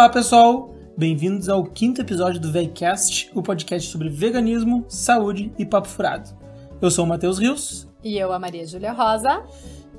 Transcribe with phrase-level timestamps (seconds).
[0.00, 0.74] Olá, pessoal!
[0.96, 6.30] Bem-vindos ao quinto episódio do VegCast, o podcast sobre veganismo, saúde e papo furado.
[6.80, 7.86] Eu sou o Matheus Rios.
[8.02, 9.44] E eu, a Maria Júlia Rosa.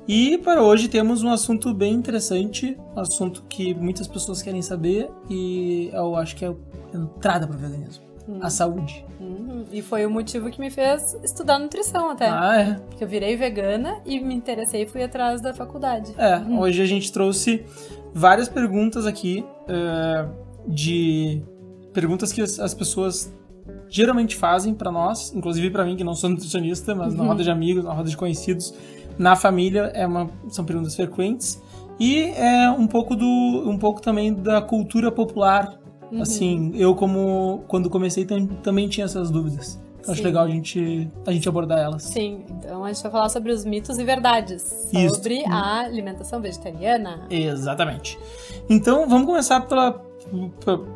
[0.08, 5.08] E para hoje temos um assunto bem interessante, um assunto que muitas pessoas querem saber
[5.30, 8.11] e eu acho que é a entrada para o veganismo.
[8.28, 8.38] Hum.
[8.40, 9.04] A saúde.
[9.20, 12.28] Hum, e foi o motivo que me fez estudar nutrição até.
[12.28, 12.74] Ah, é?
[12.74, 16.14] Porque eu virei vegana e me interessei e fui atrás da faculdade.
[16.16, 16.60] É, hum.
[16.60, 17.64] hoje a gente trouxe
[18.14, 20.30] várias perguntas aqui uh,
[20.68, 21.42] de
[21.92, 23.32] perguntas que as, as, pessoas
[23.88, 27.28] geralmente fazem para nós, inclusive para mim que não sou nutricionista, mas na uhum.
[27.28, 28.74] roda de amigos, na roda de conhecidos,
[29.18, 31.60] na família é uma, são perguntas frequentes
[31.98, 33.26] e é um pouco do
[33.66, 35.78] um pouco também da cultura popular.
[36.12, 36.20] Uhum.
[36.20, 38.26] Assim, eu como quando comecei
[38.62, 39.80] também tinha essas dúvidas.
[40.02, 40.12] Sim.
[40.12, 42.02] Acho legal a gente, a gente abordar elas.
[42.02, 44.62] Sim, então a gente vai falar sobre os mitos e verdades.
[45.10, 45.48] Sobre Isso.
[45.48, 47.26] a alimentação vegetariana.
[47.30, 48.18] Exatamente.
[48.68, 49.92] Então vamos começar pela,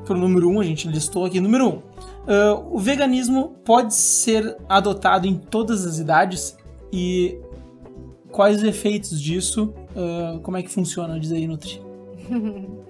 [0.07, 1.41] pelo número um, a gente listou aqui.
[1.41, 1.77] Número um.
[1.77, 6.59] Uh, o veganismo pode ser adotado em todas as idades
[6.93, 7.39] e
[8.33, 9.73] quais os efeitos disso?
[9.95, 11.19] Uh, como é que funciona?
[11.19, 11.81] Diz aí, Nutri.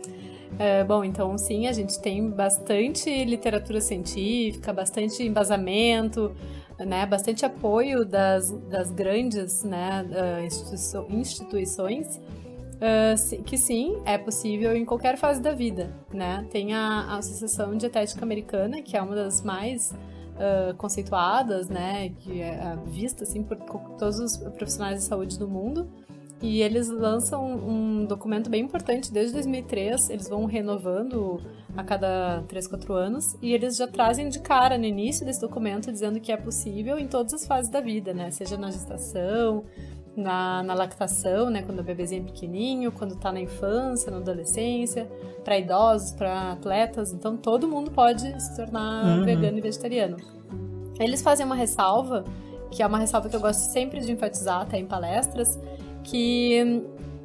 [0.58, 6.34] É, bom, então sim, a gente tem bastante literatura científica, bastante embasamento,
[6.78, 10.04] né, bastante apoio das, das grandes né,
[11.10, 12.20] instituições
[12.76, 15.94] uh, que sim, é possível em qualquer fase da vida.
[16.12, 16.46] Né?
[16.50, 22.40] Tem a, a Associação Dietética Americana, que é uma das mais uh, conceituadas, né, que
[22.40, 23.56] é vista assim, por
[23.98, 25.88] todos os profissionais de saúde do mundo.
[26.46, 30.10] E eles lançam um documento bem importante desde 2003.
[30.10, 31.40] Eles vão renovando
[31.76, 33.36] a cada 3, 4 anos.
[33.42, 37.08] E eles já trazem de cara no início desse documento dizendo que é possível em
[37.08, 38.30] todas as fases da vida, né?
[38.30, 39.64] Seja na gestação,
[40.16, 41.62] na, na lactação, né?
[41.62, 45.10] Quando o bebezinho é pequenininho, quando tá na infância, na adolescência,
[45.42, 47.12] para idosos, para atletas.
[47.12, 49.24] Então todo mundo pode se tornar uhum.
[49.24, 50.16] vegano e vegetariano.
[51.00, 52.24] Eles fazem uma ressalva,
[52.70, 55.58] que é uma ressalva que eu gosto sempre de enfatizar até em palestras,
[56.06, 56.82] que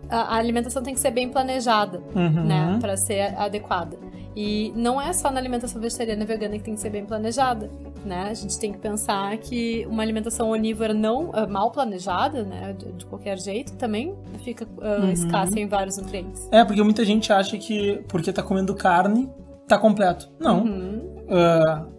[0.09, 2.44] a alimentação tem que ser bem planejada, uhum.
[2.44, 3.97] né, para ser adequada.
[4.36, 7.69] E não é só na alimentação vegetariana e vegana que tem que ser bem planejada,
[8.06, 8.30] né?
[8.30, 12.94] A gente tem que pensar que uma alimentação onívora não uh, mal planejada, né, de,
[12.94, 15.12] de, qualquer jeito, também fica uh, uhum.
[15.12, 16.48] escassa em vários nutrientes.
[16.50, 19.30] É, porque muita gente acha que porque tá comendo carne,
[19.68, 20.30] tá completo.
[20.40, 20.63] Não.
[20.63, 21.02] Uhum.
[21.28, 21.91] Uh,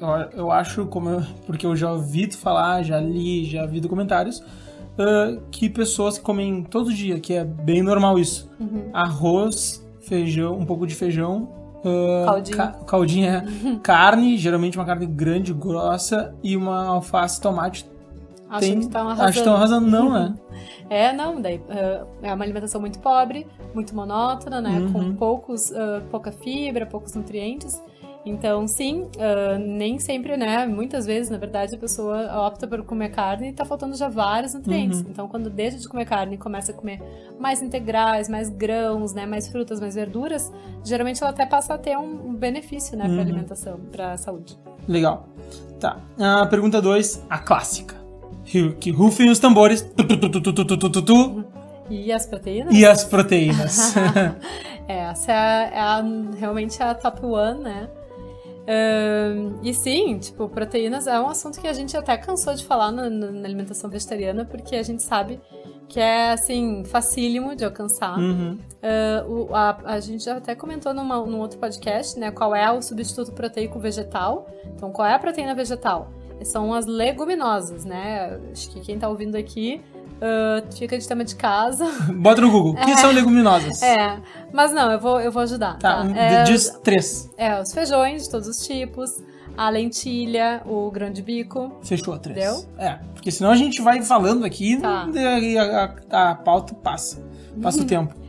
[0.00, 4.38] eu, eu acho, como eu, porque eu já ouvi falar, já li, já vi documentários,
[4.38, 8.50] uh, que pessoas comem todo dia, que é bem normal isso.
[8.58, 8.90] Uhum.
[8.92, 11.48] Arroz, feijão, um pouco de feijão.
[11.84, 12.56] Uh, caldinho.
[12.56, 13.44] Ca caldinho é
[13.82, 17.88] carne, geralmente uma carne grande, grossa, e uma alface, tomate.
[18.48, 19.28] Acho Tem, que estão arrasando.
[19.28, 20.34] Acho que estão arrasando, não, né?
[20.90, 24.80] é, não, daí uh, é uma alimentação muito pobre, muito monótona, né?
[24.80, 24.92] Uhum.
[24.92, 27.80] Com poucos, uh, pouca fibra, poucos nutrientes.
[28.24, 30.66] Então, sim, uh, nem sempre, né?
[30.66, 34.52] Muitas vezes, na verdade, a pessoa opta por comer carne e tá faltando já vários
[34.52, 35.00] nutrientes.
[35.00, 35.06] Uhum.
[35.08, 37.00] Então, quando deixa de comer carne e começa a comer
[37.38, 39.24] mais integrais, mais grãos, né?
[39.24, 40.52] Mais frutas, mais verduras,
[40.84, 43.06] geralmente ela até passa a ter um benefício, né?
[43.06, 43.14] Uhum.
[43.14, 44.58] Pra alimentação, pra saúde.
[44.86, 45.26] Legal.
[45.78, 45.98] Tá.
[46.50, 47.96] Pergunta 2, a clássica.
[48.44, 49.80] Que rufem os tambores.
[49.80, 51.44] Tu, tu, tu,
[51.90, 52.72] e as proteínas?
[52.72, 53.96] E as proteínas.
[54.86, 56.04] é, essa é, a, é a,
[56.38, 57.88] realmente a top one, né?
[58.70, 62.92] Uh, e sim, tipo, proteínas é um assunto que a gente até cansou de falar
[62.92, 65.40] na, na, alimentação vegetariana, porque a gente sabe
[65.88, 68.16] que é, assim, facílimo de alcançar.
[68.16, 68.56] Uhum.
[68.80, 72.70] Uh, o, a, a, gente já até comentou numa, num outro podcast, né, qual é
[72.70, 74.48] o substituto proteico vegetal.
[74.76, 76.12] Então, qual é a proteína vegetal?
[76.44, 78.40] São as leguminosas, né?
[78.52, 79.82] Acho que quem tá ouvindo aqui
[80.20, 81.86] Uh, fica de tema de casa.
[82.12, 82.72] Bota no Google.
[82.72, 83.82] O que é, são leguminosas?
[83.82, 84.18] É.
[84.52, 85.78] Mas não, eu vou, eu vou ajudar.
[85.78, 86.16] Tá, tá?
[86.16, 87.30] É, diz três.
[87.38, 89.22] É, os feijões de todos os tipos,
[89.56, 91.72] a lentilha, o grão de bico.
[91.82, 92.38] Fechou, três.
[92.38, 92.64] Deu?
[92.78, 95.08] É, porque senão a gente vai falando aqui tá.
[95.14, 97.22] e a, a, a pauta passa.
[97.62, 98.19] Passa o tempo.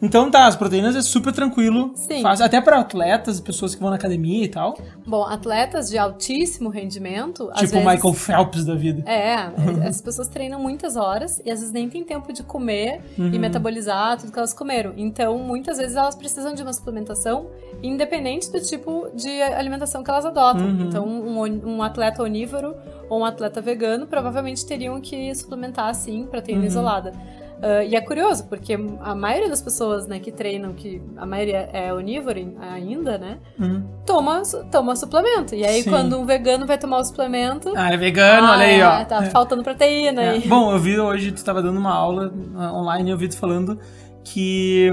[0.00, 1.92] Então tá, as proteínas é super tranquilo.
[1.94, 2.20] Sim.
[2.20, 4.76] Fácil, até para atletas, pessoas que vão na academia e tal.
[5.06, 7.50] Bom, atletas de altíssimo rendimento.
[7.54, 7.86] Tipo o vezes...
[7.86, 9.10] Michael Phelps da vida.
[9.10, 9.50] É,
[9.88, 13.32] as pessoas treinam muitas horas e às vezes nem tem tempo de comer uhum.
[13.32, 14.92] e metabolizar tudo que elas comeram.
[14.96, 17.46] Então, muitas vezes elas precisam de uma suplementação,
[17.82, 20.66] independente do tipo de alimentação que elas adotam.
[20.66, 20.80] Uhum.
[20.82, 22.74] Então, um, um, atleta onívoro
[23.08, 26.66] ou um atleta vegano provavelmente teriam que suplementar, sim, proteína uhum.
[26.66, 27.12] isolada.
[27.56, 31.70] Uh, e é curioso, porque a maioria das pessoas né, que treinam, que a maioria
[31.72, 33.38] é onívora ainda, né?
[33.58, 33.82] Uhum.
[34.04, 35.54] Toma, toma suplemento.
[35.54, 35.90] E aí, Sim.
[35.90, 37.72] quando um vegano vai tomar o suplemento.
[37.74, 38.92] Ah, é vegano, ah, olha aí, ó.
[39.00, 39.30] É, tá é.
[39.30, 40.22] faltando proteína.
[40.22, 40.38] É.
[40.38, 40.46] E...
[40.46, 42.30] Bom, eu vi hoje, tu estava dando uma aula
[42.74, 43.78] online e eu vi tu falando
[44.22, 44.92] que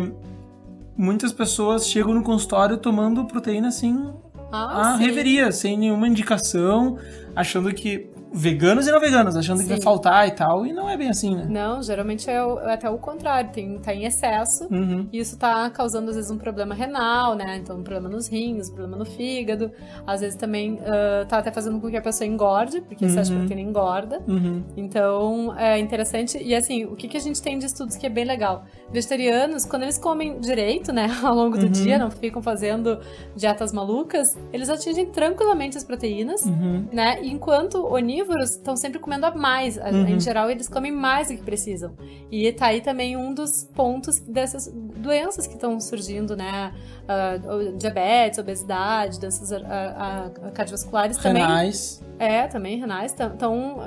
[0.96, 4.14] muitas pessoas chegam no consultório tomando proteína assim
[4.52, 6.98] Ah, a reveria, sem nenhuma indicação,
[7.36, 8.10] achando que.
[8.34, 9.84] Veganos e não veganos, achando que vai Sim.
[9.84, 11.46] faltar e tal, e não é bem assim, né?
[11.48, 14.68] Não, geralmente é, o- é até o contrário, tem, tá em excesso.
[14.72, 15.08] Uhum.
[15.12, 17.58] E isso tá causando, às vezes, um problema renal, né?
[17.58, 19.72] Então, um problema nos rins, um problema no fígado.
[20.08, 23.36] Às vezes também ah, tá até fazendo com que a pessoa engorde, porque excesso de
[23.38, 23.46] Uhum.
[23.46, 24.20] proteína engorda.
[24.28, 24.64] Uhum.
[24.76, 26.38] Então, é interessante.
[26.42, 28.66] E assim, o que, que a gente tem de estudos que é bem legal?
[28.92, 31.72] Vegetarianos, quando eles comem direito, né, ao longo do Uhum.
[31.72, 33.00] dia, não ficam fazendo
[33.36, 36.44] dietas malucas, eles atingem tranquilamente as proteínas.
[36.46, 36.88] Uhum.
[36.92, 37.20] Né?
[37.24, 37.78] Enquanto
[38.24, 39.78] onívoros estão sempre comendo a mais.
[39.78, 40.08] Uhum.
[40.08, 41.94] Em geral, eles comem mais do que precisam.
[42.32, 46.72] E tá aí também um dos pontos dessas doenças que estão surgindo, né?
[47.08, 51.42] Ah, o diabetes, obesidade, doenças ah, ah, cardiovasculares também.
[51.44, 52.02] Renais.
[52.20, 53.80] É, também renais estão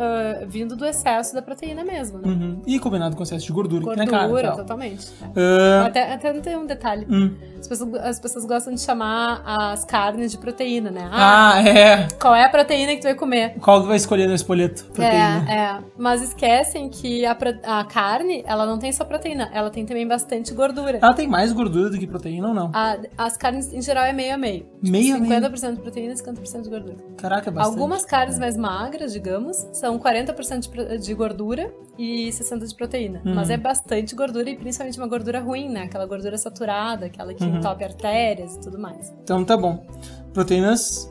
[0.48, 2.28] vindo do excesso da proteína mesmo, né?
[2.28, 2.62] Uhum.
[2.66, 4.40] E combinado com excesso de gordura, que Gordura, na cara.
[4.40, 4.56] e tal.
[4.56, 5.08] totalmente.
[5.34, 7.06] Ah, Até, até não tem um detalhe.
[7.08, 7.34] hum.
[7.58, 11.08] As pessoas, as pessoas gostam de chamar as carnes de proteína, né?
[11.10, 12.08] Ah, Ah, é.
[12.20, 13.54] qual é a proteína que tu vai comer?
[13.60, 14.84] Qual que vai escolher no espoleto?
[14.86, 15.44] Proteína.
[15.48, 15.78] É, é.
[15.96, 20.52] Mas esquecem que a, a carne, ela não tem só proteína, ela tem também bastante
[20.54, 20.98] gordura.
[21.02, 22.70] Ela tem mais gordura do que proteína ou não?
[22.74, 24.66] A- as carnes, em geral, é meio a meio.
[24.82, 25.32] Meio a meio.
[25.42, 26.96] 50% de proteína e 50% de gordura.
[27.16, 27.74] Caraca, é bastante.
[27.74, 33.22] Algumas carnes mais magras, digamos, são 40% de, de gordura e 60% de proteína.
[33.24, 33.34] Uhum.
[33.34, 35.84] Mas é bastante gordura e principalmente uma gordura ruim, né?
[35.84, 37.56] Aquela gordura saturada, aquela que Uhum.
[37.58, 39.12] entope artérias e tudo mais.
[39.22, 39.86] Então tá bom.
[40.32, 41.10] Proteínas.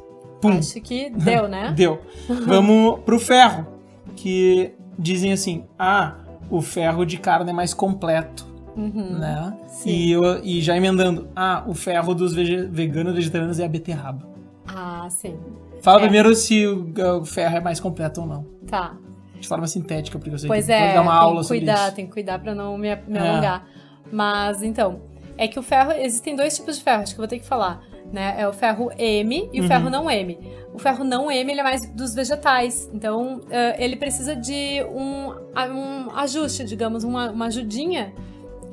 [0.51, 0.57] Pum.
[0.59, 1.71] Acho que deu, né?
[1.77, 2.01] Deu.
[2.45, 3.67] Vamos pro ferro.
[4.15, 6.15] Que dizem assim: ah,
[6.49, 8.45] o ferro de carne é mais completo.
[8.75, 9.17] Uhum.
[9.19, 9.57] Né?
[9.67, 9.89] Sim.
[9.89, 13.69] E, eu- e já emendando: ah, o ferro dos vege- veganos e vegetarianos é a
[13.69, 14.27] beterraba.
[14.67, 15.37] Ah, sim.
[15.81, 16.01] Fala É.
[16.03, 18.45] primeiro se o, o ferro é mais completo ou não.
[18.67, 18.95] Tá.
[19.39, 21.87] De forma sintética, porque eu sei Pois que é, dar uma tem aula sobre cuidar,
[21.87, 21.95] isso.
[21.95, 23.29] tem que cuidar pra não me, me É.
[23.29, 23.65] alongar.
[24.11, 25.01] Mas então,
[25.37, 27.45] é que o ferro, existem dois tipos de ferro, acho que eu vou ter que
[27.45, 28.35] falar, né?
[28.37, 29.67] É o ferro M e o Uhum.
[29.67, 30.37] ferro não M.
[30.73, 35.33] O ferro não M, ele é mais dos vegetais, então eh, ele precisa de um,
[35.73, 38.13] um ajuste, digamos, uma, uma ajudinha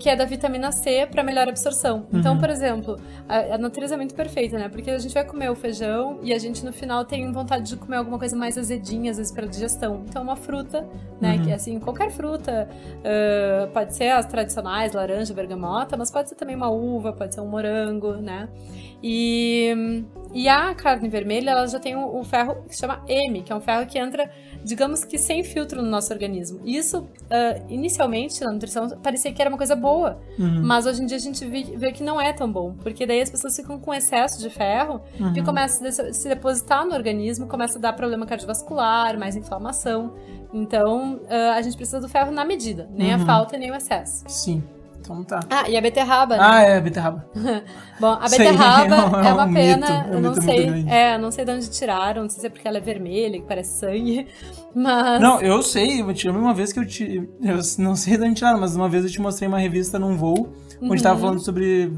[0.03, 2.07] que é da vitamina C para melhor absorção.
[2.13, 2.41] Então, Uhum.
[2.41, 2.97] por exemplo,
[3.29, 4.69] a, a natureza é muito perfeita, né?
[4.69, 7.77] Porque a gente vai comer o feijão e a gente no final tem vontade de
[7.77, 10.03] comer alguma coisa mais azedinha, às vezes para digestão.
[10.09, 10.85] Então, uma fruta,
[11.21, 11.37] né?
[11.37, 11.45] Uhum.
[11.45, 12.69] Que assim, qualquer fruta,
[13.05, 17.41] ah, pode ser as tradicionais, laranja, bergamota, mas pode ser também uma uva, pode ser
[17.41, 18.49] um morango, né?
[19.01, 23.43] E, e a carne vermelha, ela já tem o, o ferro que se chama M,
[23.43, 24.31] que é um ferro que entra,
[24.65, 26.61] digamos que sem filtro no nosso organismo.
[26.65, 29.92] Isso, ah, inicialmente, na nutrição, parecia que era uma coisa boa,
[30.39, 30.63] Uhum.
[30.65, 33.31] mas hoje em dia a gente vê, que não é tão bom, porque daí as
[33.31, 35.33] pessoas ficam com excesso de ferro Uhum.
[35.37, 40.15] e começa a se- depositar no organismo, começa a dar problema cardiovascular, mais inflamação.
[40.53, 43.27] Então, ah, a gente precisa do ferro na medida, nem a Uhum.
[43.27, 44.25] falta nem o excesso.
[44.29, 44.63] Sim.
[45.05, 45.41] Então tá.
[45.51, 46.43] Ah, e a beterraba, né?
[46.43, 47.27] Ah, é, beterraba.
[47.99, 50.85] Bom, a beterraba é um- é uma um pena, mito, é um eu não sei,
[50.89, 53.47] é, não sei de onde tiraram, não sei se é porque ela é vermelha, que
[53.47, 54.27] parece sangue,
[54.75, 57.29] mas Não, eu sei, eu te lembro uma vez que eu te.
[57.43, 60.17] Eu não sei de onde tiraram, mas uma vez eu te mostrei uma revista num
[60.17, 61.03] voo, onde Uhum.
[61.03, 61.91] tava falando sobre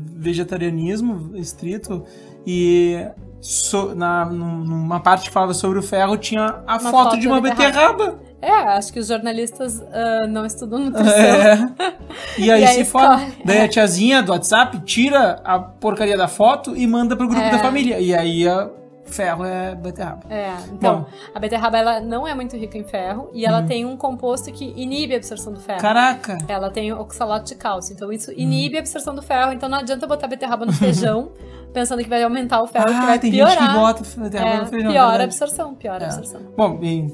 [0.48, 2.04] vegetarianismo estrito,
[2.46, 3.06] e
[3.40, 7.18] so- na, num- numa parte que falava sobre o ferro tinha a Uma foto, foto
[7.20, 8.18] de uma da beterraba.
[8.48, 11.12] É, acho que os jornalistas ah, não estudam nutrição.
[11.14, 11.68] É.
[12.38, 13.16] E aí, E aí se fala.
[13.16, 13.42] escolhe.
[13.44, 17.50] Daí a tiazinha do WhatsApp tira a porcaria da foto e manda pro grupo É.
[17.50, 17.98] da família.
[18.00, 18.70] E aí a
[19.06, 20.22] ferro é beterraba.
[20.30, 21.06] É, então, Bom.
[21.34, 23.66] a beterraba ela não é muito rica em ferro e ela Uhum.
[23.66, 25.80] tem um composto que inibe a absorção do ferro.
[25.80, 26.38] Caraca!
[26.48, 29.52] Ela tem oxalato de cálcio, então isso inibe a absorção do ferro.
[29.52, 31.32] Então não adianta botar beterraba no feijão
[31.74, 33.58] pensando que vai aumentar o ferro, que Ah, vai tem piorar.
[33.58, 34.90] gente que bota beterraba é, no feijão.
[34.92, 35.24] piora a verdade.
[35.24, 36.10] absorção, piora a É.
[36.10, 36.40] absorção.
[36.56, 37.12] Bom, e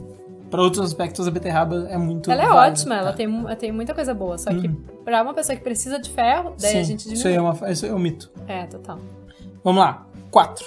[0.50, 2.30] para outros aspectos, a beterraba é muito.
[2.30, 2.66] Ela é válida.
[2.72, 3.16] ótima, ela Tá.
[3.16, 4.36] tem, mu- tem muita coisa boa.
[4.38, 4.82] Só que Uhum.
[5.04, 7.36] pra uma pessoa que precisa de ferro, daí a Sim, gente isso aí diminui.
[7.36, 8.30] é, uma, isso é um mito.
[8.48, 8.98] É, total.
[9.62, 10.06] Vamos lá.
[10.30, 10.64] Quatro.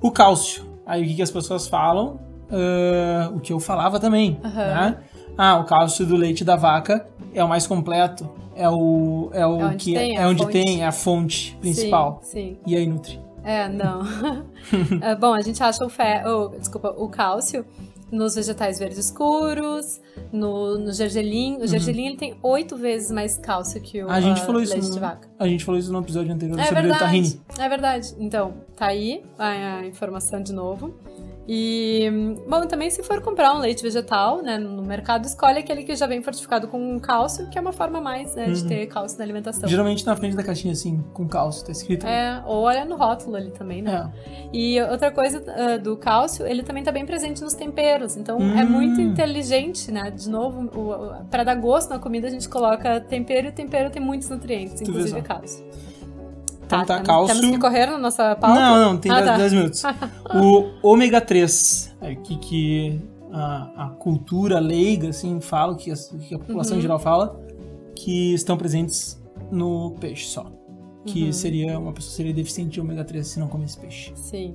[0.00, 0.64] O cálcio.
[0.84, 2.18] Aí o que, que as pessoas falam?
[2.50, 4.38] Ah, o que eu falava também.
[4.44, 4.52] Aham.
[4.90, 4.96] Né?
[5.38, 8.28] Ah, o cálcio do leite da vaca é o mais completo.
[8.54, 10.52] É o, é o É onde que tem, é, é a onde fonte.
[10.52, 12.20] tem, é a fonte principal.
[12.22, 12.58] Sim, sim.
[12.66, 13.18] E aí nutre.
[13.42, 14.02] É, não.
[15.00, 17.64] É, bom, a gente acha o ferro, desculpa, o cálcio
[18.12, 20.00] nos vegetais verdes escuros,
[20.30, 21.56] no, no gergelim.
[21.62, 24.12] O gergelim ele tem oito vezes mais cálcio que o Uhum.
[24.12, 25.28] A gente ah, falou isso leite no, de vaca.
[25.38, 27.40] A gente falou isso no episódio anterior É sobre o verdade, tahine.
[27.58, 28.14] é verdade.
[28.18, 30.94] Então, tá aí a, a informação de novo.
[31.48, 32.08] E,
[32.48, 36.06] bom, também se for comprar um leite vegetal, né, no mercado, escolhe aquele que já
[36.06, 38.68] vem fortificado com cálcio, que é uma forma mais, né, de Uhum.
[38.68, 39.68] ter cálcio na alimentação.
[39.68, 42.06] Geralmente na frente da caixinha, assim, com cálcio, tá escrito.
[42.06, 44.10] É, ou olha no rótulo ali também, né?
[44.24, 44.48] É.
[44.52, 48.16] E outra coisa ah, do cálcio, ele também tá bem presente nos temperos.
[48.16, 48.56] Então Hum.
[48.58, 50.10] é muito inteligente, né?
[50.10, 50.70] De novo,
[51.30, 54.80] pra dar gosto na comida, a gente coloca tempero e o tempero tem muitos nutrientes,
[54.80, 55.64] Tu inclusive cálcio.
[56.78, 57.36] Tá, temos, cálcio.
[57.40, 58.60] Temos que correr na nossa pauta?
[58.60, 59.36] Não, não, tem Ah, 10 tá.
[59.36, 59.82] 10 minutos.
[60.34, 63.00] o ômega 3, aqui que
[63.32, 66.78] a, a cultura leiga, assim, fala, que a, que a população Uhum.
[66.78, 67.40] em geral fala,
[67.94, 70.46] que estão presentes no peixe só.
[71.04, 71.32] Que Uhum.
[71.32, 74.12] seria, uma pessoa seria deficiente de ômega 3 se não comesse peixe.
[74.14, 74.54] Sim.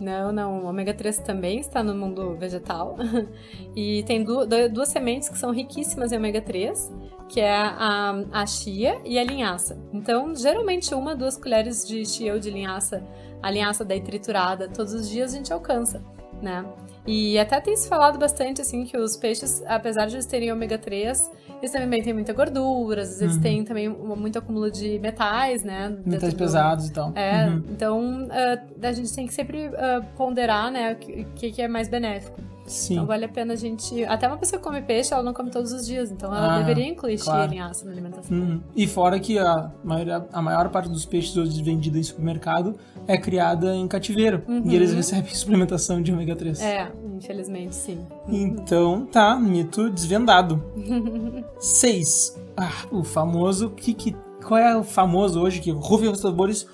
[0.00, 0.60] Não, não.
[0.60, 2.96] O ômega 3 também está no mundo vegetal.
[3.76, 6.92] E tem du- du- duas sementes que são riquíssimas em ômega 3,
[7.28, 9.78] que é a, a chia e a linhaça.
[9.92, 13.04] Então, geralmente, uma, duas colheres de chia ou de linhaça,
[13.40, 16.02] a linhaça daí triturada, todos os dias a gente alcança,
[16.42, 16.64] né?
[17.10, 20.76] E até tem se falado bastante, assim, que os peixes, apesar de eles terem ômega
[20.76, 21.30] 3,
[21.62, 23.40] eles também têm muita gordura, às vezes eles Uhum.
[23.40, 25.96] têm também muito acúmulo de metais, né?
[26.04, 27.12] Metais do- pesados e tal.
[27.14, 27.62] é, Uhum.
[27.70, 30.96] então ah, a gente tem que sempre ah, ponderar, né, o
[31.34, 32.38] que que é mais benéfico.
[32.68, 32.94] Sim.
[32.94, 34.04] Então vale a pena a gente.
[34.04, 36.58] Até uma pessoa que come peixe, ela não come todos os dias, então ela Ah,
[36.58, 37.50] deveria incluir chia claro.
[37.50, 38.36] e linhaça na alimentação.
[38.36, 38.60] Uhum.
[38.76, 43.16] E fora que a maior, a maior parte dos peixes hoje vendida em supermercado é
[43.16, 44.42] criada em cativeiro.
[44.48, 44.62] Uhum.
[44.64, 46.60] E eles recebem suplementação de ômega 3.
[46.60, 47.98] É, infelizmente sim.
[48.28, 50.62] Então tá, mito desvendado.
[51.58, 52.38] 6.
[52.56, 53.70] Ah, o famoso.
[53.70, 56.66] Que, que, qual é o famoso hoje que rufem os tambores?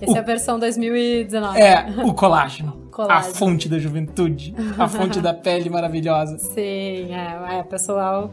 [0.00, 1.58] Essa é a versão 2019.
[1.58, 2.72] é, o colágeno.
[2.90, 3.30] Colágeno.
[3.30, 4.54] A fonte da juventude.
[4.78, 6.38] A fonte da pele maravilhosa.
[6.38, 8.32] Sim, é, é, pessoal.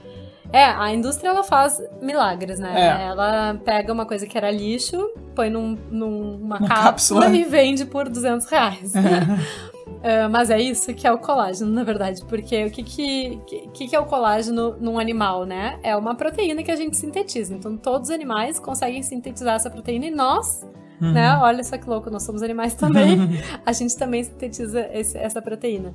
[0.51, 2.73] É, a indústria ela faz milagres, né?
[2.75, 3.07] É.
[3.07, 4.97] Ela pega uma coisa que era lixo,
[5.35, 7.27] põe num, numa Uma cápsula, cápsula.
[7.35, 8.93] e vende por 200 reais.
[10.03, 13.41] Ah, mas é isso que é o colágeno, na verdade, porque o que que,
[13.73, 15.79] que, que é o colágeno num animal, né?
[15.83, 17.53] É uma proteína que a gente sintetiza.
[17.53, 20.65] Então, todos os animais conseguem sintetizar essa proteína e nós,
[21.01, 21.11] Uhum.
[21.13, 21.37] né?
[21.37, 23.17] Olha só que louco, nós somos animais também.
[23.65, 25.93] a gente também sintetiza esse- essa proteína.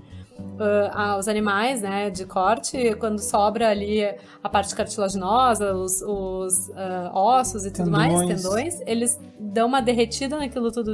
[0.92, 4.02] Ah, os animais, né, de corte, quando sobra ali
[4.42, 8.42] a parte cartilaginosa, os, os, ah, ossos e tudo mais, Tendões.
[8.42, 10.92] tendões, eles dão uma derretida naquilo tudo,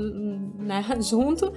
[0.58, 1.52] né, junto,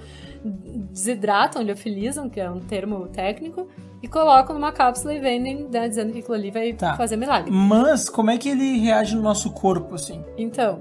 [0.92, 3.66] desidratam, liofilizam, que é um termo técnico,
[4.02, 6.96] e colocam numa cápsula e vendem, né, dizendo que aquilo ali vai Tá.
[6.96, 7.50] fazer milagre.
[7.50, 10.22] Mas como é que ele reage no nosso corpo, assim?
[10.36, 10.80] Então,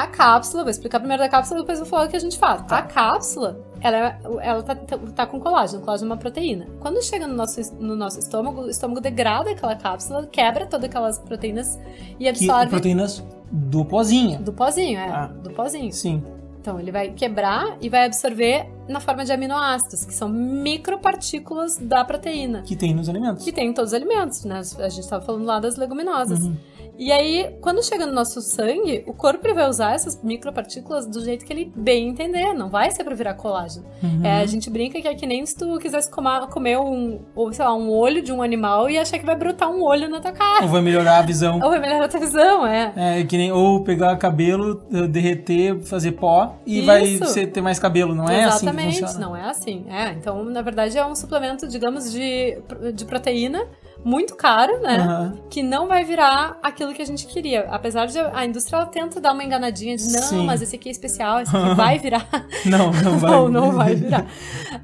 [0.00, 2.62] a cápsula, vou explicar primeiro da cápsula, depois vou falar o que a gente faz.
[2.66, 2.78] Tá.
[2.78, 4.74] A cápsula, ela, ela tá,
[5.14, 5.82] tá com colágeno.
[5.82, 6.66] Colágeno é uma proteína.
[6.80, 11.18] Quando chega no nosso, no nosso estômago, o estômago degrada aquela cápsula, quebra todas aquelas
[11.18, 11.78] proteínas
[12.14, 14.38] e Que absorve proteínas do pozinho.
[14.40, 15.26] do pozinho, é, Ah.
[15.26, 15.92] do pozinho.
[15.92, 16.22] Sim.
[16.60, 22.04] Então, ele vai quebrar e vai absorver na forma de aminoácidos, que são micropartículas da
[22.04, 22.62] proteína.
[22.62, 23.44] Que tem nos alimentos.
[23.44, 24.60] Que tem em todos os alimentos, né?
[24.78, 26.40] A gente estava falando lá das leguminosas.
[26.40, 26.56] Uhum.
[26.98, 31.44] E aí, quando chega no nosso sangue, o corpo vai usar essas micropartículas do jeito
[31.44, 33.84] que ele bem entender, não vai ser pra virar colágeno.
[34.02, 34.24] Uhum.
[34.24, 37.52] É, a gente brinca que é que nem se tu quisesse comer, comer um, ou
[37.52, 40.20] sei lá, um olho de um animal e achar que vai brotar um olho na
[40.20, 40.64] tua cara.
[40.64, 41.54] Ou vai melhorar a visão.
[41.62, 42.92] Ou vai melhorar a tua visão, é.
[42.96, 46.86] É, que nem ou pegar cabelo, derreter, fazer pó e Isso.
[46.86, 49.26] vai ser, ter mais cabelo, não é assim que Exatamente, funciona?
[49.26, 49.84] não é assim.
[49.88, 52.58] É, então, na verdade, é um suplemento, digamos, de,
[52.94, 53.66] de proteína
[54.04, 54.96] muito caro, né?
[54.98, 55.38] Aham.
[55.48, 57.66] que não vai virar aquilo que a gente queria.
[57.70, 60.44] Apesar de a indústria ela tenta dar uma enganadinha de não, Sim.
[60.44, 62.26] mas esse aqui é especial, esse aqui vai virar.
[62.66, 63.30] Não, não vai.
[63.30, 64.26] não, não vai virar.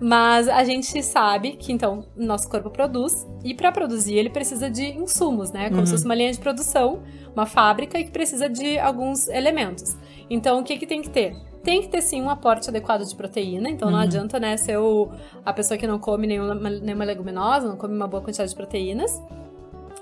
[0.01, 4.85] Mas a gente sabe que então nosso corpo produz e para produzir ele precisa de
[4.85, 5.69] insumos, né?
[5.69, 5.87] Como Uhum.
[5.87, 7.01] se fosse uma linha de produção,
[7.35, 9.97] uma fábrica e que precisa de alguns elementos.
[10.31, 11.35] Então o que que tem que ter?
[11.63, 14.05] Tem que ter sim um aporte adequado de proteína, então não Uhum.
[14.05, 15.09] adianta, né, ser o,
[15.45, 19.21] a pessoa que não come nenhuma, nenhuma leguminosa, não come uma boa quantidade de proteínas.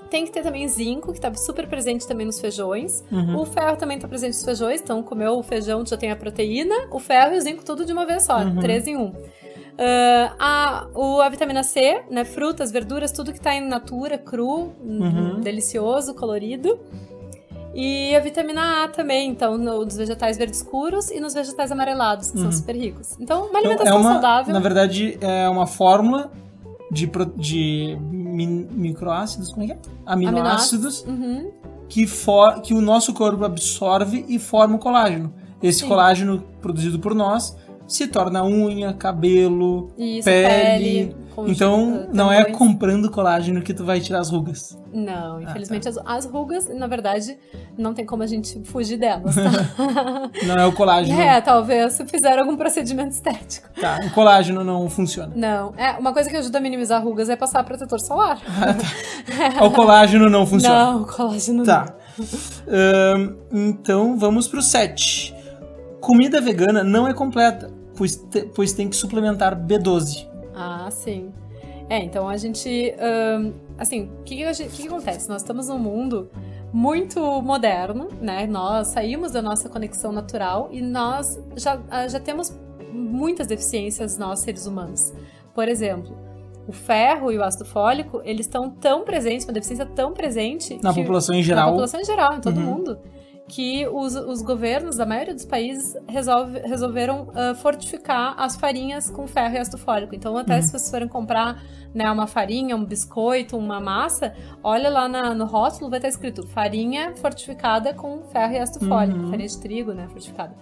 [0.09, 3.03] Tem que ter também zinco, que tá super presente também nos feijões.
[3.11, 3.41] Uhum.
[3.41, 6.73] O ferro também tá presente nos feijões, então comeu o feijão já tem a proteína,
[6.91, 8.59] o ferro e o zinco tudo de uma vez só, Uhum.
[8.59, 9.11] três em um.
[9.79, 14.71] Ah, a, o, a vitamina C, né, frutas, verduras, tudo que tá em natura, cru,
[14.81, 15.41] Uhum.
[15.41, 16.79] delicioso, colorido.
[17.79, 22.31] E a vitamina A também, então, no- nos vegetais verdes escuros e nos vegetais amarelados,
[22.31, 22.43] que Uhum.
[22.45, 23.15] são super ricos.
[23.19, 24.51] Então, uma Então, alimentação é uma, saudável.
[24.53, 26.31] Na verdade, é uma fórmula
[26.91, 29.77] de, de min- microácidos, como é que é?
[30.07, 31.51] Aminoácidos, Uhum.
[31.87, 35.31] que, for, que o nosso corpo absorve e forma o colágeno.
[35.61, 35.87] Esse Sim.
[35.87, 37.55] colágeno produzido por nós
[37.87, 40.47] se torna unha, cabelo, Isso, pele.
[40.47, 41.15] pele.
[41.33, 42.57] conjunto, Então, não é tendões.
[42.57, 44.77] comprando colágeno que tu vai tirar as rugas.
[44.91, 45.89] Não, Ah, infelizmente tá.
[45.91, 47.37] as, as rugas, na verdade,
[47.77, 49.41] não tem como a gente fugir delas, tá?
[50.47, 51.19] Não é o colágeno.
[51.19, 53.69] é, talvez se fizer algum procedimento estético.
[53.79, 55.31] Tá, o colágeno não funciona.
[55.35, 58.41] Não, é uma coisa que ajuda a minimizar rugas é passar protetor solar.
[59.63, 60.91] O colágeno não funciona.
[60.93, 61.93] Não, colágeno Tá.
[62.67, 65.35] Ahn, então vamos pro 7.
[66.01, 70.27] Comida vegana não é completa, pois, te- pois tem que suplementar B12.
[70.55, 71.31] Ah, sim.
[71.89, 72.93] É, então a gente.
[72.99, 75.29] ahn, assim, o que, que que acontece?
[75.29, 76.29] Nós estamos num mundo
[76.73, 78.45] muito moderno, né?
[78.45, 82.53] Nós saímos da nossa conexão natural e nós já, ah, já temos
[82.91, 85.13] muitas deficiências nós seres humanos.
[85.55, 86.17] Por exemplo,
[86.67, 90.93] o ferro e o ácido fólico, eles estão tão presentes, uma deficiência tão presente na
[90.93, 91.65] que, população em geral.
[91.67, 92.65] Na população em geral, em todo Uhum.
[92.65, 92.99] mundo.
[93.47, 99.25] Que os, os governos da maioria dos países resolve, resolveram ah, fortificar as farinhas com
[99.25, 100.13] ferro e ácido fólico.
[100.13, 100.61] Então, até Uhum.
[100.61, 101.63] se vocês forem comprar
[101.95, 106.45] né, uma farinha, um biscoito, uma massa, olha lá na- no rótulo, vai estar escrito
[106.47, 109.29] farinha fortificada com ferro e ácido fólico, Uhum.
[109.29, 110.53] farinha de trigo, né, fortificada.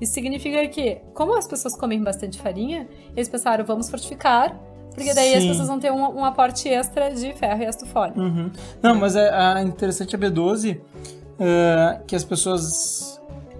[0.00, 4.56] Isso significa que, como as pessoas comem bastante farinha, eles pensaram, vamos fortificar,
[4.94, 5.48] porque daí as Sim.
[5.48, 8.20] pessoas vão ter um, um aporte extra de ferro e ácido fólico.
[8.20, 8.50] Uhum.
[8.80, 9.28] Não, mas é,
[9.58, 10.80] é interessante a B12
[11.38, 13.16] é, que as pessoas.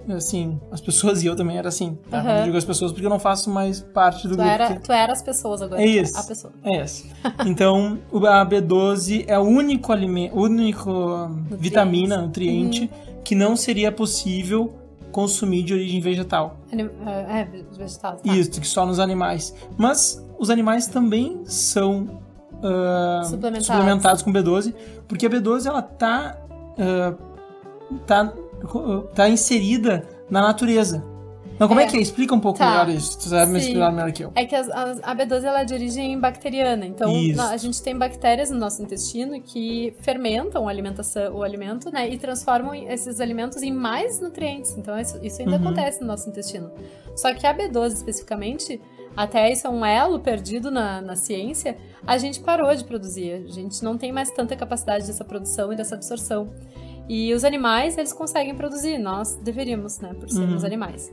[0.09, 1.95] Assim, as pessoas e eu também era assim.
[2.09, 2.23] Tá?
[2.23, 2.29] Uhum.
[2.37, 4.49] Eu digo as pessoas porque eu não faço mais parte do Tu grupo.
[4.49, 5.79] era, que- tu era as pessoas agora.
[5.83, 6.17] É isso.
[6.17, 6.51] A pessoa.
[6.63, 7.11] É esse.
[7.45, 13.21] Então, a B12 é o único alimento, único hum, vitamina, nutriente, Uhum.
[13.23, 14.73] que não seria possível
[15.11, 16.57] consumir de origem vegetal.
[16.73, 18.15] Anim- É, é, vegetal.
[18.15, 18.33] Tá.
[18.33, 19.53] Isso, que só nos animais.
[19.77, 22.19] Mas os animais também são
[22.63, 23.67] ah, Suplementados.
[23.67, 24.73] suplementados com B12,
[25.07, 26.35] porque a B12 ela tá,
[26.79, 27.13] ah,
[28.05, 28.33] tá,
[29.15, 31.03] tá inserida na natureza.
[31.55, 31.87] Então, como é, É.
[31.87, 31.99] que é?
[31.99, 32.69] Explica um pouco Tá.
[32.71, 33.17] melhor isso.
[33.19, 34.31] Tu sabe me explicar melhor que eu.
[34.33, 37.11] É que as- as- a B12 ela é de origem bacteriana, então
[37.51, 42.17] a gente tem bactérias no nosso intestino que fermentam a alimentação, o alimento, né, e
[42.17, 44.73] transformam esses alimentos em mais nutrientes.
[44.77, 45.67] Então isso, isso ainda Uhum.
[45.67, 46.71] acontece no nosso intestino.
[47.13, 48.79] Só que a B12 especificamente,
[49.17, 51.75] até isso é um elo perdido na, na ciência,
[52.07, 53.33] a gente parou de produzir.
[53.33, 56.49] A gente não tem mais tanta capacidade dessa produção e dessa absorção.
[57.09, 60.67] E os animais, eles conseguem produzir, nós deveríamos, né, por sermos Uhum.
[60.67, 61.11] animais.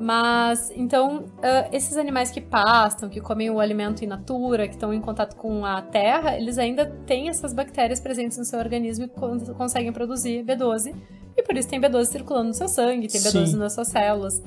[0.00, 4.92] Mas, então, ah, esses animais que pastam, que comem o alimento in natura, que estão
[4.92, 9.08] em contato com a terra, eles ainda têm essas bactérias presentes no seu organismo e
[9.08, 10.94] con- conseguem produzir B12.
[11.36, 13.56] E por isso tem B12 circulando no seu sangue, tem B12 Sim.
[13.56, 14.42] nas suas células.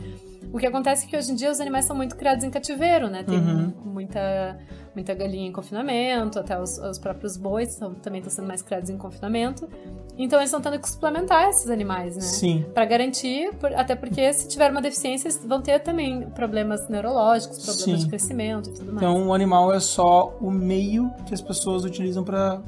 [0.54, 3.10] O que acontece é que hoje em dia os animais são muito criados em cativeiro,
[3.10, 3.24] né?
[3.24, 3.74] Tem Uhum.
[3.86, 4.58] muita,
[4.94, 8.90] muita galinha em confinamento, até os, os próprios bois são- também estão sendo mais criados
[8.90, 9.70] em confinamento.
[10.18, 12.22] Então eles estão tendo que suplementar esses animais, né?
[12.22, 12.66] Sim.
[12.74, 17.58] Pra garantir, por- até porque se tiver uma deficiência, eles vão ter também problemas neurológicos,
[17.66, 18.06] problemas Sim.
[18.06, 18.98] de crescimento e tudo mais.
[18.98, 22.62] Então, o animal é só o meio que as pessoas utilizam para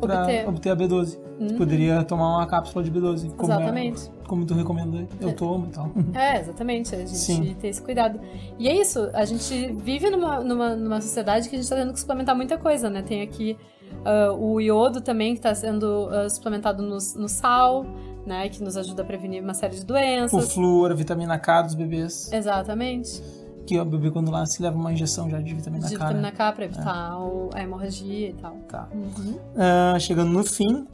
[0.00, 0.48] Obter.
[0.48, 1.18] obter a B12.
[1.40, 3.30] Hum, Poderia tomar uma cápsula de B12.
[3.36, 4.10] Como, é- Exatamente.
[4.26, 5.90] como tu recomenda, eu tomo e tal.
[6.14, 6.94] É, exatamente.
[6.94, 7.54] A gente Sim.
[7.60, 8.18] tem esse cuidado.
[8.58, 11.92] E é isso, a gente vive numa, numa, numa sociedade que a gente tá tendo
[11.92, 13.02] que suplementar muita coisa, né?
[13.02, 13.56] Tem aqui
[14.04, 17.86] ah, o iodo também, que tá sendo ah, suplementado no, no sal,
[18.26, 18.48] né?
[18.48, 20.52] Que nos ajuda a prevenir uma série de O doenças.
[20.52, 22.32] flúor, a vitamina K dos bebês.
[22.32, 23.22] Exatamente.
[23.66, 25.98] Que o bebê quando nasce leva uma injeção já de vitamina De K.
[26.02, 26.08] né?
[26.08, 28.56] vitamina K pra evitar o- a hemorragia e tal.
[28.66, 28.88] Tá.
[28.94, 29.36] Uhum.
[29.56, 30.86] Ah, chegando no fim.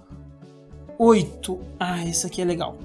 [0.99, 1.59] Oito.
[1.79, 2.77] Ah, esse aqui é legal.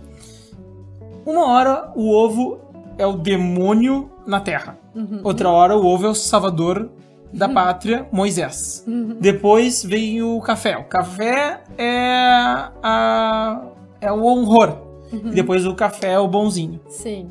[1.25, 2.59] Uma hora o ovo
[2.97, 4.77] é o demônio na Terra.
[4.95, 5.21] Uhum.
[5.23, 6.89] Outra hora o ovo é o salvador
[7.31, 8.83] da pátria, Moisés.
[8.87, 9.17] Uhum.
[9.19, 10.77] Depois vem o café.
[10.77, 13.61] O café é a
[14.01, 14.77] é o horror.
[15.11, 15.31] Uhum.
[15.31, 16.79] E depois o café é o bonzinho.
[16.87, 17.29] Sim.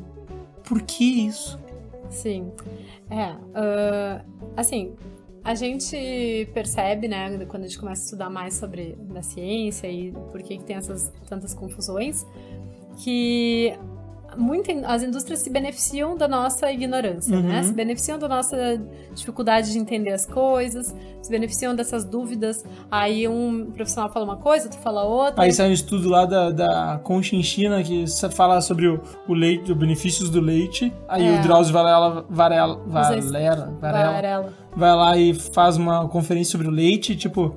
[0.63, 1.59] Por que isso?
[2.09, 2.51] Sim.
[3.09, 3.35] É.
[3.55, 4.21] ah,
[4.55, 4.93] assim,
[5.43, 10.11] a gente percebe, né, quando a gente começa a estudar mais sobre a ciência e
[10.11, 12.25] por que, que tem essas tantas confusões,
[13.03, 13.73] que
[14.37, 17.57] muita, as indústrias se beneficiam da nossa ignorância, né?
[17.59, 17.63] Uhum.
[17.63, 18.81] Se beneficiam da nossa
[19.13, 22.63] dificuldade de entender as coisas, se beneficiam dessas dúvidas.
[22.89, 25.43] Aí um profissional fala uma coisa, tu fala outra.
[25.43, 29.77] Aí sai um estudo lá da, da Conchinchina que fala sobre o, o leite, os
[29.77, 30.93] benefícios do leite.
[31.07, 31.39] Aí É.
[31.39, 34.53] o Drauzio Varela, Varela, Valera, Varela Varela.
[34.75, 37.55] vai lá e faz uma conferência sobre o leite, tipo,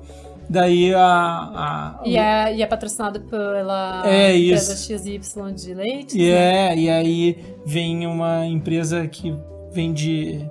[0.53, 1.03] daí a...
[1.03, 4.75] a E é, e é patrocinado pela É, empresa.
[4.75, 5.19] XY
[5.55, 6.17] de leite.
[6.17, 6.71] E né?
[6.73, 9.35] é, e aí vem uma empresa que
[9.71, 10.45] vende,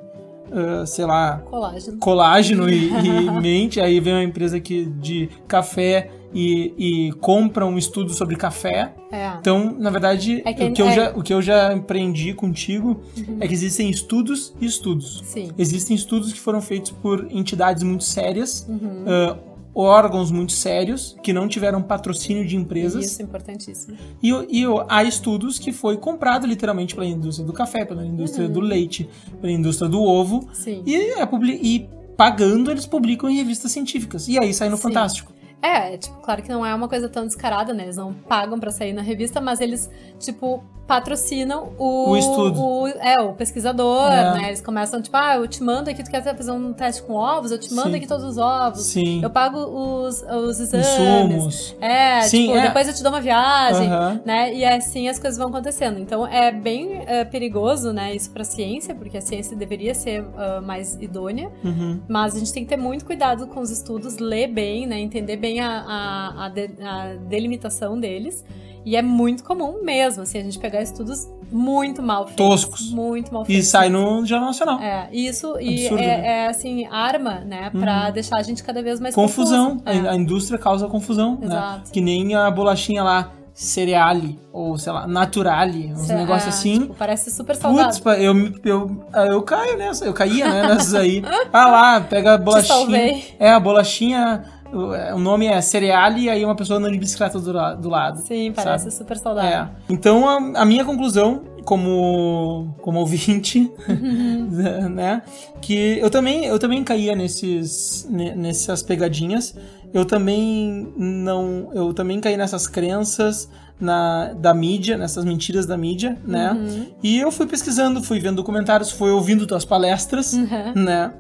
[0.53, 1.99] ah, sei lá, Colágeno.
[1.99, 6.75] colágeno e, e mente, aí vem uma empresa que, de café e,
[7.09, 8.93] e compra um estudo sobre café.
[9.13, 9.33] É.
[9.39, 12.33] Então, na verdade, É que- o, que eu é- já, o que eu já aprendi
[12.33, 13.37] contigo Uhum.
[13.39, 15.21] é que existem estudos e estudos.
[15.27, 15.51] Sim.
[15.59, 19.05] Existem estudos que foram feitos por entidades muito sérias, Uhum.
[19.07, 19.37] ah,
[19.75, 23.05] órgãos muito sérios, que não tiveram patrocínio de empresas.
[23.05, 23.97] Isso, importantíssimo.
[24.23, 28.53] E, e há estudos que foi comprado literalmente pela indústria do café, pela indústria Uhum.
[28.53, 29.09] do leite,
[29.41, 30.49] pela indústria do ovo.
[30.53, 30.83] Sim.
[30.87, 31.29] E, é
[31.63, 34.29] e pagando, eles publicam em revistas científicas.
[34.29, 34.83] E aí sai no Sim.
[34.85, 35.33] Fantástico.
[35.63, 37.85] É, tipo, claro que não é uma coisa tão descarada, né?
[37.85, 42.11] Eles não pagam pra sair na revista, mas eles, tipo, patrocinam o...
[42.11, 42.61] O estudo.
[42.61, 44.33] o- é, o pesquisador, É.
[44.35, 44.49] né?
[44.49, 47.51] Eles começam, tipo, ah, eu te mando aqui, tu quer fazer um teste com ovos?
[47.53, 47.97] Eu te mando Sim.
[47.97, 48.83] aqui todos os ovos.
[48.83, 49.23] Sim.
[49.23, 50.87] Eu pago os, os exames.
[50.89, 51.77] Insumos.
[51.81, 52.63] É, Sim, tipo, é.
[52.63, 53.89] depois eu te dou uma viagem,
[54.25, 54.53] né?
[54.53, 55.99] E assim as coisas vão acontecendo.
[56.01, 60.61] Então é bem é, perigoso, né, isso pra ciência, porque a ciência deveria ser ah,
[60.61, 62.01] mais idônea, Uhum.
[62.09, 65.37] mas a gente tem que ter muito cuidado com os estudos, ler bem, né, entender
[65.37, 68.45] bem a, a, a de- a delimitação deles.
[68.85, 72.37] E é muito comum mesmo, assim, a gente pegar estudos muito mal feitos.
[72.65, 72.91] Toscos.
[72.91, 73.69] Muito mal E feitos.
[73.69, 74.81] sai no Jornal Nacional.
[74.81, 76.27] É, isso e Absurdo, é, né?
[76.27, 79.79] é, assim, arma, né, pra deixar a gente cada vez mais confusão.
[79.79, 80.07] confuso.
[80.09, 81.47] A, a indústria causa confusão, né?
[81.47, 81.93] Exato.
[81.93, 86.81] Que nem a bolachinha lá, cereale, ou sei lá, naturale, uns É, negócios assim.
[86.81, 88.03] tipo, parece super saudável.
[88.03, 88.35] Putz, eu,
[88.65, 91.23] eu, eu caio nessa, eu caía, né, nessas aí.
[91.53, 92.75] Ah lá, pega a bolachinha.
[92.79, 93.25] salvei.
[93.39, 97.53] É, a bolachinha, o, nome é cereale, e aí uma pessoa andando de bicicleta do,
[97.77, 98.19] do lado.
[98.21, 98.95] Sim, parece sabe?
[98.97, 99.51] super saudável.
[99.51, 99.69] É.
[99.89, 103.71] Então, a, a minha conclusão, como, como ouvinte,
[104.91, 105.23] né,
[105.61, 109.55] que eu também, eu também caía nesses, ne- nessas pegadinhas.
[109.93, 116.17] Eu também não, eu também caí nessas crenças na, da mídia, nessas mentiras da mídia,
[116.27, 116.53] né?
[116.53, 116.87] Uhum.
[117.03, 120.73] E eu fui pesquisando, fui vendo documentários, fui ouvindo tuas palestras, Uhum.
[120.77, 121.13] né?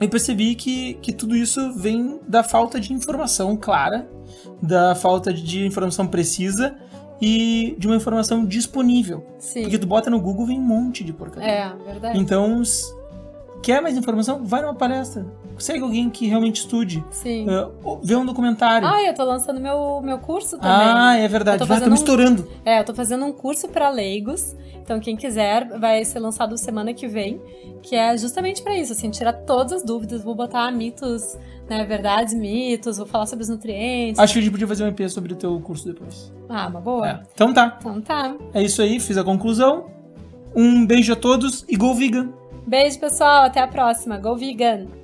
[0.00, 4.08] E percebi que, que tudo isso vem da falta de informação clara,
[4.60, 6.76] da falta de informação precisa
[7.20, 9.26] e de uma informação disponível.
[9.38, 9.62] Sim.
[9.62, 11.48] Porque tu bota no Google vem um monte de porcaria.
[11.48, 12.18] É, verdade.
[12.18, 12.62] Então,
[13.66, 14.44] quer mais informação?
[14.44, 15.26] Vai numa palestra.
[15.58, 17.04] Segue alguém que realmente estude.
[17.10, 17.46] Sim.
[17.48, 18.86] Uh, vê um documentário.
[18.86, 20.70] Ah, eu tô lançando meu, meu curso também.
[20.70, 21.60] Ah, é verdade.
[21.60, 22.48] Eu tô tô me um- estourando.
[22.64, 24.54] É, eu tô fazendo um curso pra leigos.
[24.80, 27.40] Então, quem quiser, vai ser lançado semana que vem.
[27.82, 30.22] Que é justamente pra isso, assim, tirar todas as dúvidas.
[30.22, 31.36] Vou botar mitos,
[31.68, 32.98] né, verdades, mitos.
[32.98, 34.20] Vou falar sobre os nutrientes.
[34.20, 36.32] Acho que a gente podia fazer um EP sobre o teu curso depois.
[36.48, 37.08] Ah, uma boa.
[37.08, 37.20] É.
[37.34, 37.78] Então tá.
[37.80, 38.36] Então tá.
[38.54, 39.86] É isso aí, fiz a conclusão.
[40.54, 42.28] Um beijo a todos e Go Vegan!
[42.66, 43.44] Beijo, pessoal.
[43.44, 44.18] Até a próxima.
[44.18, 44.95] Go vegan!